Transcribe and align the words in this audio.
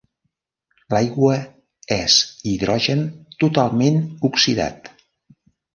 L'aigua 0.95 1.35
és 1.97 2.17
hidrogen 2.53 3.07
totalment 3.45 4.05
oxidat. 4.33 4.95